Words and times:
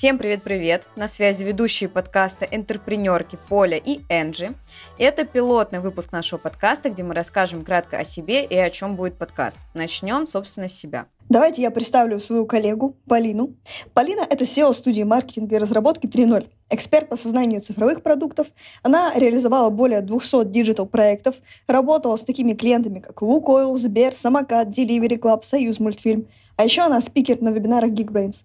Всем 0.00 0.16
привет-привет! 0.16 0.88
На 0.96 1.06
связи 1.06 1.44
ведущие 1.44 1.90
подкаста 1.90 2.46
«Интерпренерки» 2.46 3.36
Поля 3.50 3.76
и 3.76 4.00
Энджи. 4.08 4.54
Это 4.96 5.26
пилотный 5.26 5.80
выпуск 5.80 6.10
нашего 6.10 6.38
подкаста, 6.38 6.88
где 6.88 7.02
мы 7.02 7.12
расскажем 7.12 7.62
кратко 7.62 7.98
о 7.98 8.04
себе 8.04 8.42
и 8.42 8.56
о 8.56 8.70
чем 8.70 8.96
будет 8.96 9.18
подкаст. 9.18 9.58
Начнем, 9.74 10.26
собственно, 10.26 10.68
с 10.68 10.72
себя. 10.72 11.04
Давайте 11.28 11.60
я 11.60 11.70
представлю 11.70 12.18
свою 12.18 12.46
коллегу 12.46 12.96
Полину. 13.06 13.54
Полина— 13.92 14.26
это 14.30 14.44
SEO 14.44 14.72
студии 14.72 15.02
маркетинга 15.02 15.56
и 15.56 15.58
разработки 15.58 16.06
3.0 16.06 16.48
эксперт 16.70 17.08
по 17.08 17.16
сознанию 17.16 17.60
цифровых 17.60 18.02
продуктов. 18.02 18.48
Она 18.82 19.12
реализовала 19.14 19.70
более 19.70 20.00
200 20.00 20.46
диджитал-проектов, 20.46 21.36
работала 21.66 22.16
с 22.16 22.24
такими 22.24 22.54
клиентами, 22.54 23.00
как 23.00 23.20
Лукойл, 23.22 23.76
Сбер, 23.76 24.12
Самокат, 24.12 24.68
Delivery 24.68 25.18
Club, 25.18 25.42
Союз 25.42 25.80
мультфильм. 25.80 26.26
А 26.56 26.64
еще 26.64 26.82
она 26.82 27.00
спикер 27.00 27.40
на 27.40 27.48
вебинарах 27.48 27.90
Geekbrains. 27.90 28.44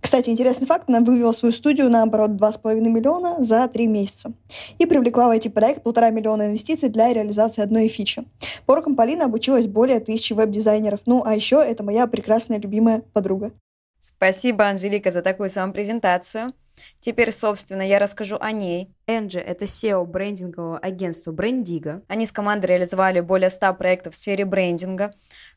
Кстати, 0.00 0.30
интересный 0.30 0.68
факт, 0.68 0.88
она 0.88 1.00
вывела 1.00 1.32
свою 1.32 1.52
студию 1.52 1.90
на 1.90 2.04
оборот 2.04 2.30
2,5 2.30 2.80
миллиона 2.88 3.42
за 3.42 3.66
3 3.66 3.88
месяца. 3.88 4.32
И 4.78 4.86
привлекла 4.86 5.26
в 5.26 5.30
эти 5.32 5.48
проект 5.48 5.82
полтора 5.82 6.10
миллиона 6.10 6.46
инвестиций 6.46 6.88
для 6.88 7.12
реализации 7.12 7.62
одной 7.62 7.88
фичи. 7.88 8.24
По 8.66 8.72
урокам 8.72 8.94
Полина 8.94 9.24
обучилась 9.24 9.66
более 9.66 9.98
тысячи 9.98 10.32
веб-дизайнеров. 10.32 11.00
Ну, 11.06 11.24
а 11.26 11.34
еще 11.34 11.56
это 11.56 11.82
моя 11.82 12.06
прекрасная 12.06 12.60
любимая 12.60 13.02
подруга. 13.12 13.50
Спасибо, 13.98 14.68
Анжелика, 14.68 15.10
за 15.10 15.22
такую 15.22 15.50
самопрезентацию. 15.50 16.52
Теперь, 17.00 17.32
собственно, 17.32 17.82
я 17.82 17.98
расскажу 17.98 18.36
о 18.40 18.52
ней. 18.52 18.90
Энджи– 19.06 19.38
это 19.40 19.64
SEO 19.64 20.04
брендингового 20.04 20.78
агентства 20.78 21.32
Брендиго. 21.32 22.02
Они 22.08 22.26
с 22.26 22.32
командой 22.32 22.66
реализовали 22.66 23.20
более 23.20 23.50
100 23.50 23.74
проектов 23.74 24.14
в 24.14 24.16
сфере 24.16 24.44
брендинга, 24.44 25.12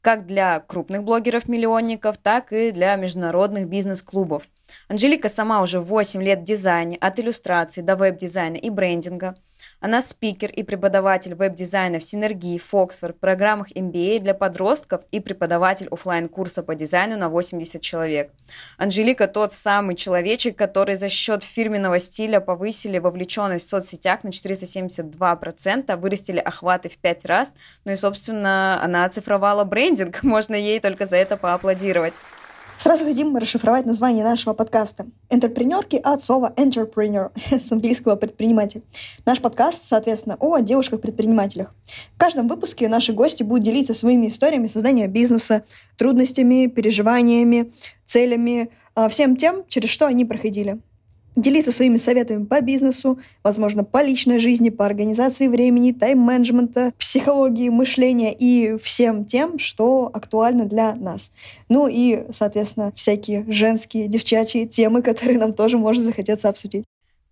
как 0.00 0.26
для 0.26 0.60
крупных 0.60 1.04
блогеров-миллионников, 1.04 2.18
так 2.18 2.52
и 2.52 2.70
для 2.70 2.96
международных 2.96 3.68
бизнес-клубов. 3.68 4.48
Анжелика 4.88 5.28
сама 5.28 5.62
уже 5.62 5.80
8 5.80 6.22
лет 6.22 6.40
в 6.40 6.44
дизайне, 6.44 6.96
от 6.96 7.18
иллюстрации 7.18 7.82
до 7.82 7.96
веб-дизайна 7.96 8.56
и 8.56 8.70
брендинга– 8.70 9.36
она 9.84 10.00
спикер 10.00 10.50
и 10.50 10.62
преподаватель 10.62 11.34
веб-дизайна 11.34 11.98
в 11.98 12.02
Синергии, 12.02 12.56
Фоксфорд, 12.56 13.20
программах 13.20 13.70
MBA 13.72 14.20
для 14.20 14.32
подростков 14.32 15.02
и 15.10 15.20
преподаватель 15.20 15.88
офлайн 15.90 16.30
курса 16.30 16.62
по 16.62 16.74
дизайну 16.74 17.18
на 17.18 17.28
80 17.28 17.82
человек. 17.82 18.30
Анжелика 18.78 19.28
тот 19.28 19.52
самый 19.52 19.94
человечек, 19.94 20.56
который 20.56 20.94
за 20.94 21.10
счет 21.10 21.44
фирменного 21.44 21.98
стиля 21.98 22.40
повысили 22.40 22.96
вовлеченность 22.96 23.66
в 23.66 23.68
соцсетях 23.68 24.24
на 24.24 24.28
472%, 24.28 25.96
вырастили 25.96 26.38
охваты 26.38 26.88
в 26.88 26.96
5 26.96 27.26
раз, 27.26 27.52
ну 27.84 27.92
и, 27.92 27.96
собственно, 27.96 28.82
она 28.82 29.04
оцифровала 29.04 29.64
брендинг, 29.64 30.22
можно 30.22 30.54
ей 30.54 30.80
только 30.80 31.04
за 31.04 31.18
это 31.18 31.36
поаплодировать. 31.36 32.22
Сразу 32.78 33.04
хотим 33.04 33.36
расшифровать 33.36 33.86
название 33.86 34.24
нашего 34.24 34.52
подкаста. 34.52 35.06
Энтерпренерки 35.30 35.96
от 35.96 36.22
слова 36.22 36.52
entrepreneur, 36.56 37.30
с 37.50 37.72
английского 37.72 38.16
предприниматель. 38.16 38.82
Наш 39.24 39.40
подкаст, 39.40 39.84
соответственно, 39.84 40.36
о 40.38 40.58
девушках-предпринимателях. 40.58 41.74
В 42.14 42.18
каждом 42.18 42.46
выпуске 42.48 42.88
наши 42.88 43.12
гости 43.12 43.42
будут 43.42 43.64
делиться 43.64 43.94
своими 43.94 44.26
историями 44.26 44.66
создания 44.66 45.06
бизнеса, 45.06 45.64
трудностями, 45.96 46.66
переживаниями, 46.66 47.72
целями, 48.04 48.70
а, 48.94 49.08
всем 49.08 49.36
тем, 49.36 49.64
через 49.68 49.88
что 49.88 50.06
они 50.06 50.24
проходили 50.24 50.80
делиться 51.36 51.72
своими 51.72 51.96
советами 51.96 52.44
по 52.44 52.60
бизнесу, 52.60 53.18
возможно, 53.42 53.84
по 53.84 54.02
личной 54.02 54.38
жизни, 54.38 54.70
по 54.70 54.86
организации 54.86 55.48
времени, 55.48 55.92
тайм-менеджмента, 55.92 56.92
психологии, 56.98 57.68
мышления 57.68 58.34
и 58.34 58.76
всем 58.78 59.24
тем, 59.24 59.58
что 59.58 60.10
актуально 60.12 60.66
для 60.66 60.94
нас. 60.94 61.32
Ну 61.68 61.88
и, 61.88 62.24
соответственно, 62.30 62.92
всякие 62.94 63.44
женские, 63.48 64.08
девчачьи 64.08 64.66
темы, 64.66 65.02
которые 65.14 65.38
нам 65.38 65.52
тоже 65.52 65.78
может 65.78 66.04
захотеться 66.04 66.48
обсудить. 66.48 66.84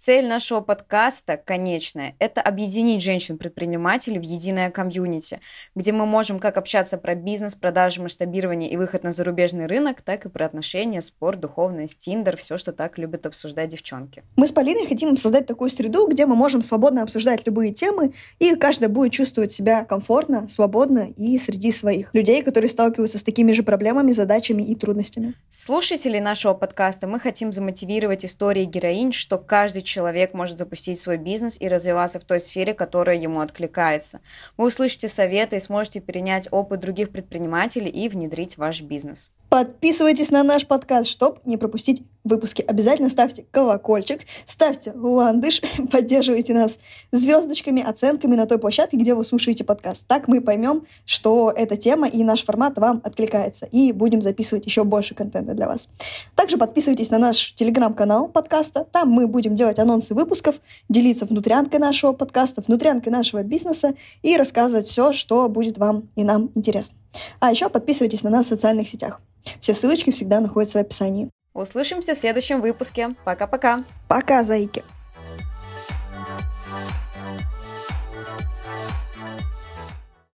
Цель 0.00 0.28
нашего 0.28 0.60
подкаста, 0.60 1.36
конечная, 1.36 2.14
это 2.20 2.40
объединить 2.40 3.02
женщин-предпринимателей 3.02 4.20
в 4.20 4.22
единое 4.22 4.70
комьюнити, 4.70 5.40
где 5.74 5.90
мы 5.90 6.06
можем 6.06 6.38
как 6.38 6.56
общаться 6.56 6.98
про 6.98 7.16
бизнес, 7.16 7.56
продажи, 7.56 8.00
масштабирование 8.00 8.70
и 8.70 8.76
выход 8.76 9.02
на 9.02 9.10
зарубежный 9.10 9.66
рынок, 9.66 10.02
так 10.02 10.24
и 10.24 10.28
про 10.28 10.46
отношения, 10.46 11.00
спорт, 11.00 11.40
духовность, 11.40 11.98
тиндер, 11.98 12.36
все, 12.36 12.58
что 12.58 12.70
так 12.72 12.96
любят 12.96 13.26
обсуждать 13.26 13.70
девчонки. 13.70 14.22
Мы 14.36 14.46
с 14.46 14.52
Полиной 14.52 14.86
хотим 14.86 15.16
создать 15.16 15.48
такую 15.48 15.68
среду, 15.68 16.06
где 16.06 16.26
мы 16.26 16.36
можем 16.36 16.62
свободно 16.62 17.02
обсуждать 17.02 17.44
любые 17.44 17.72
темы, 17.72 18.14
и 18.38 18.54
каждая 18.54 18.88
будет 18.88 19.10
чувствовать 19.10 19.50
себя 19.50 19.84
комфортно, 19.84 20.46
свободно 20.46 21.08
и 21.16 21.36
среди 21.38 21.72
своих 21.72 22.14
людей, 22.14 22.44
которые 22.44 22.70
сталкиваются 22.70 23.18
с 23.18 23.24
такими 23.24 23.50
же 23.50 23.64
проблемами, 23.64 24.12
задачами 24.12 24.62
и 24.62 24.76
трудностями. 24.76 25.34
Слушателей 25.48 26.20
нашего 26.20 26.54
подкаста 26.54 27.08
мы 27.08 27.18
хотим 27.18 27.50
замотивировать 27.50 28.24
истории 28.24 28.64
героинь, 28.64 29.10
что 29.10 29.38
каждый 29.38 29.87
человек 29.88 30.34
может 30.34 30.58
запустить 30.58 30.98
свой 30.98 31.16
бизнес 31.16 31.60
и 31.60 31.68
развиваться 31.68 32.20
в 32.20 32.24
той 32.24 32.40
сфере, 32.40 32.74
которая 32.74 33.16
ему 33.16 33.40
откликается. 33.40 34.20
Вы 34.56 34.68
услышите 34.68 35.08
советы 35.08 35.56
и 35.56 35.60
сможете 35.60 36.00
перенять 36.00 36.48
опыт 36.50 36.80
других 36.80 37.10
предпринимателей 37.10 37.90
и 37.90 38.08
внедрить 38.08 38.54
в 38.54 38.58
ваш 38.58 38.82
бизнес. 38.82 39.32
Подписывайтесь 39.48 40.30
на 40.30 40.42
наш 40.42 40.66
подкаст, 40.66 41.08
чтобы 41.08 41.38
не 41.46 41.56
пропустить 41.56 42.02
выпуски. 42.22 42.62
Обязательно 42.62 43.08
ставьте 43.08 43.46
колокольчик, 43.50 44.20
ставьте 44.44 44.92
ландыш, 44.92 45.62
поддерживайте 45.90 46.52
нас 46.52 46.78
звездочками, 47.12 47.82
оценками 47.82 48.34
на 48.34 48.46
той 48.46 48.58
площадке, 48.58 48.98
где 48.98 49.14
вы 49.14 49.24
слушаете 49.24 49.64
подкаст. 49.64 50.06
Так 50.06 50.28
мы 50.28 50.42
поймем, 50.42 50.82
что 51.06 51.50
эта 51.54 51.78
тема 51.78 52.06
и 52.06 52.24
наш 52.24 52.44
формат 52.44 52.76
вам 52.76 53.00
откликается. 53.02 53.66
И 53.72 53.92
будем 53.92 54.20
записывать 54.20 54.66
еще 54.66 54.84
больше 54.84 55.14
контента 55.14 55.54
для 55.54 55.66
вас. 55.66 55.88
Также 56.34 56.58
подписывайтесь 56.58 57.10
на 57.10 57.16
наш 57.18 57.54
телеграм-канал 57.54 58.28
подкаста. 58.28 58.84
Там 58.92 59.10
мы 59.10 59.26
будем 59.26 59.54
делать 59.54 59.78
анонсы 59.78 60.14
выпусков, 60.14 60.56
делиться 60.90 61.24
внутрянкой 61.24 61.80
нашего 61.80 62.12
подкаста, 62.12 62.62
внутрянкой 62.66 63.12
нашего 63.12 63.42
бизнеса 63.42 63.94
и 64.22 64.36
рассказывать 64.36 64.86
все, 64.86 65.14
что 65.14 65.48
будет 65.48 65.78
вам 65.78 66.10
и 66.16 66.24
нам 66.24 66.50
интересно. 66.54 66.98
А 67.40 67.50
еще 67.50 67.68
подписывайтесь 67.68 68.22
на 68.22 68.30
нас 68.30 68.46
в 68.46 68.48
социальных 68.48 68.88
сетях. 68.88 69.20
Все 69.60 69.74
ссылочки 69.74 70.10
всегда 70.10 70.40
находятся 70.40 70.78
в 70.78 70.82
описании. 70.82 71.30
Услышимся 71.54 72.14
в 72.14 72.18
следующем 72.18 72.60
выпуске. 72.60 73.14
Пока-пока. 73.24 73.84
Пока, 74.08 74.42
зайки. 74.42 74.84